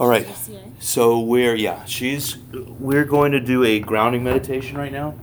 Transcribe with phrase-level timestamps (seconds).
[0.00, 0.26] All right.
[0.78, 5.14] So we're yeah, she's we're going to do a grounding meditation right now.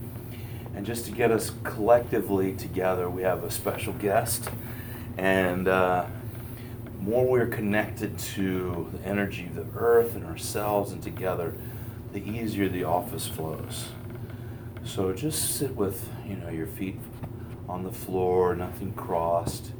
[0.76, 4.48] And just to get us collectively together, we have a special guest.
[5.16, 6.06] And uh,
[7.00, 11.56] more we're connected to the energy of the earth and ourselves and together,
[12.12, 13.88] the easier the office flows.
[14.84, 17.00] So just sit with, you know, your feet
[17.68, 19.72] on the floor, nothing crossed.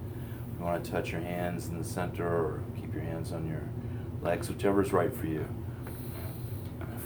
[0.59, 3.63] You want to touch your hands in the center or keep your hands on your
[4.23, 5.47] legs, whichever is right for you.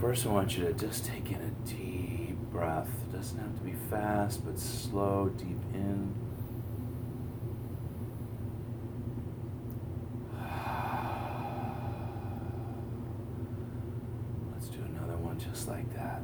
[0.00, 2.88] First, I want you to just take in a deep breath.
[3.08, 6.12] It doesn't have to be fast, but slow, deep in.
[14.52, 16.22] Let's do another one just like that.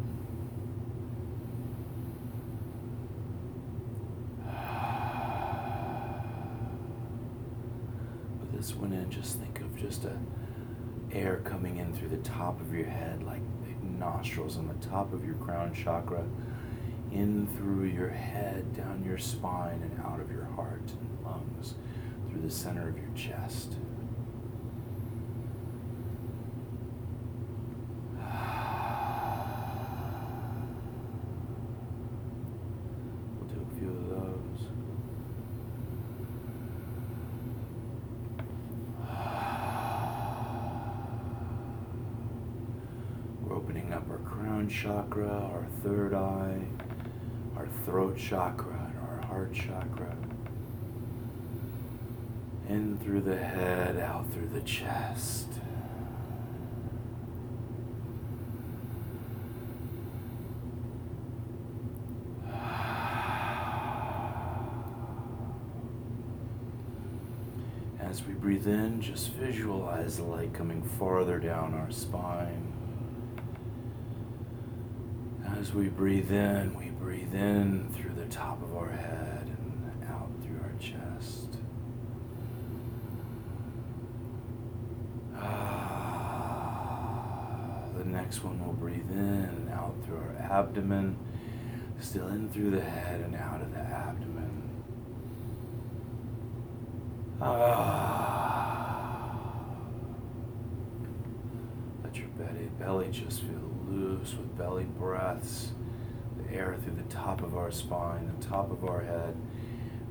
[8.41, 10.17] With this one in, just think of just a
[11.13, 13.41] air coming in through the top of your head, like
[13.83, 16.25] nostrils on the top of your crown chakra,
[17.11, 21.75] in through your head, down your spine, and out of your heart and lungs,
[22.31, 23.75] through the center of your chest.
[33.39, 34.69] We'll do a few of those.
[43.43, 46.61] We're opening up our crown chakra, our third eye,
[47.57, 50.17] our throat chakra, and our heart chakra.
[52.69, 55.49] In through the head, out through the chest.
[68.01, 72.73] As we breathe in, just visualize the light coming farther down our spine.
[75.59, 80.31] As we breathe in, we breathe in through the top of our head and out
[80.41, 81.57] through our chest.
[85.35, 86.29] Ah,
[87.97, 91.17] the next one we'll breathe in and out through our abdomen,
[91.99, 94.63] still in through the head and out of the abdomen.
[97.43, 98.58] Ah.
[102.09, 105.73] Let your belly, belly just feel loose with belly breaths.
[106.39, 109.37] The air through the top of our spine, the top of our head,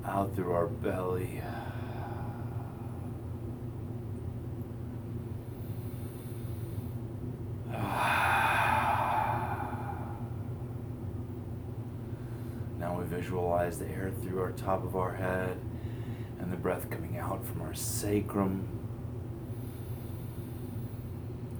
[0.05, 1.41] out through our belly.
[12.77, 15.57] Now we visualize the air through our top of our head
[16.39, 18.86] and the breath coming out from our sacrum.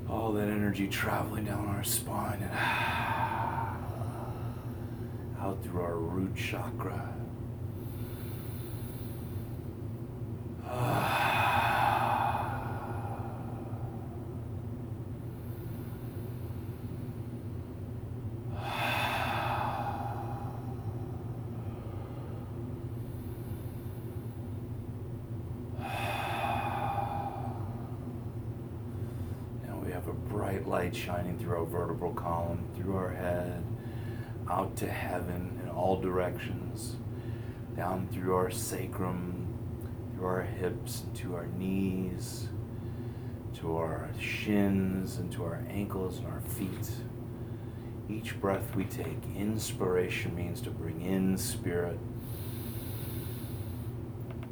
[0.10, 2.52] All that energy traveling down our spine and
[5.40, 7.14] out through our root chakra.
[29.66, 30.14] Now we have a
[30.48, 33.62] bright light shining through our vertebral column, through our head,
[34.50, 36.96] out to heaven in all directions,
[37.76, 39.46] down through our sacrum,
[40.16, 42.48] through our hips, and to our knees,
[43.56, 46.92] to our shins, and to our ankles and our feet.
[48.10, 52.00] Each breath we take, inspiration means to bring in spirit.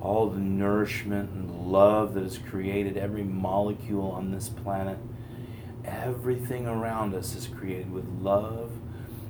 [0.00, 4.98] All the nourishment and love that is created, every molecule on this planet,
[5.84, 8.72] everything around us is created with love,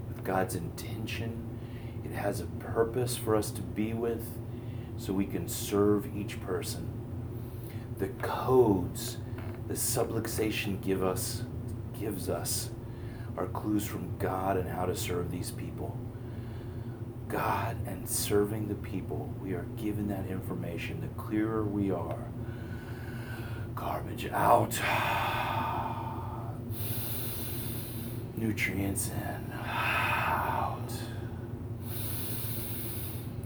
[0.09, 1.59] with God's intention.
[2.05, 4.25] It has a purpose for us to be with
[4.97, 6.89] so we can serve each person.
[7.99, 9.19] The codes
[9.67, 11.43] the subluxation give us
[11.99, 12.69] gives us
[13.37, 15.97] are clues from God and how to serve these people.
[17.29, 21.01] God and serving the people, we are given that information.
[21.01, 22.29] The clearer we are,
[23.75, 24.79] garbage out,
[28.37, 30.91] nutrients in, out.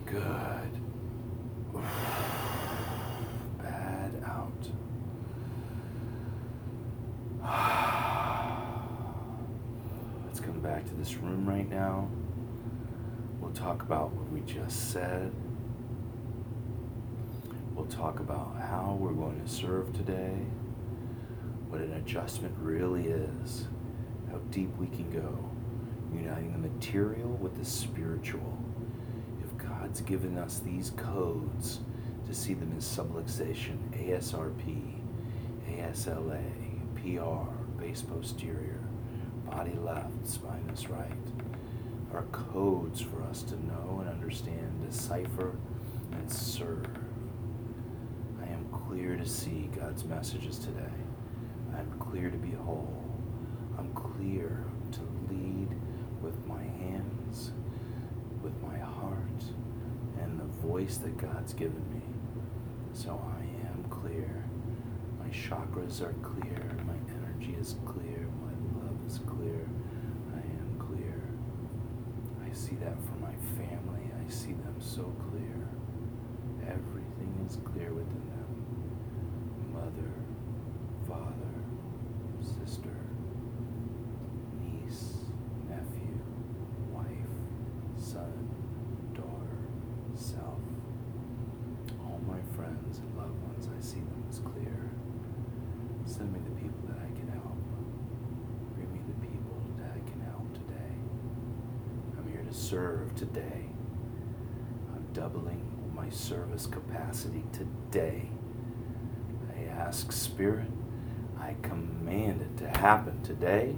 [0.07, 0.71] Good.
[3.63, 4.69] Bad out.
[10.27, 12.09] Let's come back to this room right now.
[13.41, 15.33] We'll talk about what we just said.
[17.73, 20.35] We'll talk about how we're going to serve today,
[21.69, 23.69] what an adjustment really is,
[24.33, 25.49] how deep we can go,
[26.13, 28.59] uniting the material with the spiritual.
[29.41, 31.79] If God's given us these codes
[32.27, 35.01] to see them as subluxation, ASRP,
[35.71, 36.43] ASLA,
[36.97, 38.81] PR, base posterior,
[39.69, 41.13] body left, spinous right,
[42.13, 45.57] are codes for us to know and understand, decipher,
[46.13, 46.87] and serve.
[48.41, 50.83] I am clear to see God's messages today.
[51.77, 53.05] I'm clear to be whole.
[53.79, 55.01] I'm clear to
[55.31, 55.69] lead
[56.23, 57.53] with my hands,
[58.43, 59.45] with my heart,
[60.21, 62.03] and the voice that God's given me.
[62.93, 64.45] So I am clear.
[65.21, 66.71] My chakras are clear.
[66.87, 68.27] My energy is clear.
[68.43, 68.58] My
[69.09, 69.67] is clear.
[70.35, 71.23] I am clear.
[72.45, 74.05] I see that for my family.
[74.25, 75.69] I see them so clear.
[76.63, 78.51] Everything is clear within them.
[79.73, 80.13] Mother,
[81.07, 81.55] father,
[82.43, 82.97] sister,
[84.61, 85.15] niece,
[85.69, 86.19] nephew,
[86.93, 87.35] wife,
[87.97, 88.49] son,
[89.15, 89.59] daughter,
[90.15, 90.61] self.
[92.05, 94.91] All my friends and loved ones, I see them as clear.
[96.05, 97.57] Send me the people that I can help.
[98.75, 100.95] Bring me the people that I can help today.
[102.19, 103.65] I'm here to serve today.
[104.95, 105.63] I'm doubling
[105.95, 108.29] my service capacity today.
[109.57, 110.69] I ask Spirit,
[111.41, 113.75] I command it to happen today.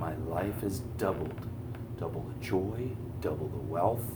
[0.00, 1.46] My life is doubled.
[1.96, 2.88] Double the joy,
[3.20, 4.10] double the wealth,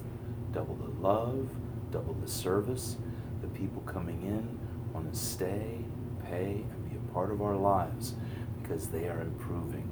[0.52, 1.48] double the love,
[1.92, 2.96] double the service.
[3.40, 4.58] The people coming in
[4.92, 5.84] want to stay,
[6.24, 8.14] pay, and be a part of our lives
[8.60, 9.88] because they are improving,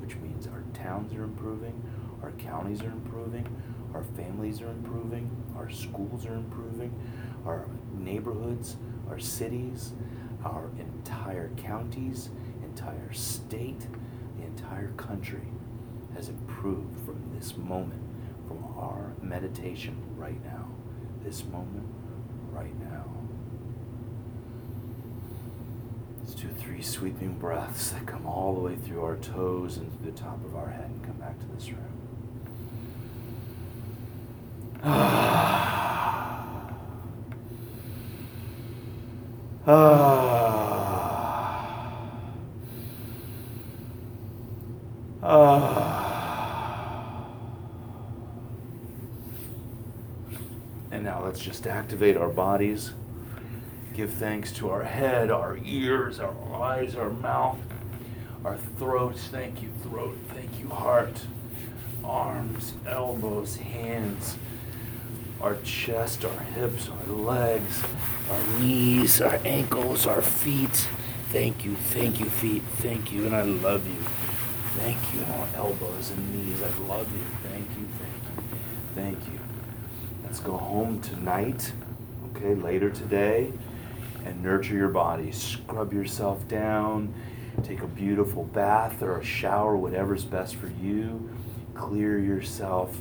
[0.00, 1.82] which means our towns are improving,
[2.22, 3.46] our counties are improving,
[3.94, 6.94] our families are improving, our schools are improving,
[7.46, 8.76] our neighborhoods,
[9.08, 9.92] our cities,
[10.44, 12.30] our entire counties,
[12.62, 13.80] entire state,
[14.38, 15.42] the entire country
[16.14, 18.02] has improved from this moment,
[18.46, 20.68] from our meditation right now.
[21.24, 21.86] This moment,
[22.50, 23.04] right now.
[26.20, 30.10] Let's do three sweeping breaths that come all the way through our toes and to
[30.10, 32.11] the top of our head and come back to this room.
[34.84, 36.72] Ah.
[39.64, 40.12] Ah.
[45.22, 47.28] Ah.
[50.90, 52.92] And now let's just activate our bodies.
[53.94, 57.58] Give thanks to our head, our ears, our eyes, our mouth,
[58.44, 59.28] our throats.
[59.28, 60.18] Thank you, throat.
[60.34, 61.24] Thank you, heart.
[62.04, 64.36] Arms, elbows, hands,
[65.42, 67.82] our chest, our hips, our legs,
[68.30, 70.88] our knees, our ankles, our feet.
[71.30, 72.62] Thank you, thank you, feet.
[72.76, 74.00] Thank you, and I love you.
[74.78, 76.62] Thank you, our elbows and knees.
[76.62, 77.24] I love you.
[77.50, 78.58] Thank you, thank you,
[78.94, 79.40] thank you.
[80.24, 81.72] Let's go home tonight,
[82.30, 83.52] okay, later today,
[84.24, 85.32] and nurture your body.
[85.32, 87.12] Scrub yourself down,
[87.64, 91.28] take a beautiful bath or a shower, whatever's best for you.
[91.74, 92.96] Clear yourself,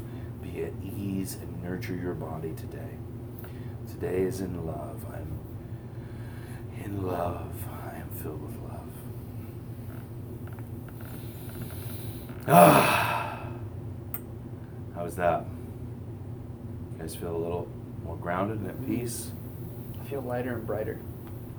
[0.51, 2.97] be at ease, and nurture your body today.
[3.87, 5.03] Today is in love.
[5.13, 5.39] I'm
[6.83, 7.53] in love.
[7.69, 8.87] I am filled with love.
[12.47, 13.47] Ah.
[14.95, 15.45] How's that?
[16.93, 17.67] You guys feel a little
[18.03, 19.31] more grounded and at peace?
[19.99, 20.99] I feel lighter and brighter.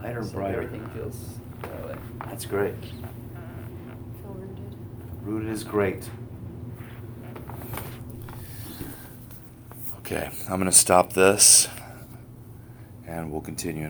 [0.02, 0.62] Lighter and It's like brighter.
[0.62, 1.16] Everything feels
[1.62, 1.96] that way.
[2.26, 2.75] That's great.
[2.80, 4.76] Feel rooted.
[5.22, 6.08] Rooted is great.
[10.12, 11.71] Okay, I'm going to stop this
[13.07, 13.81] and we'll continue.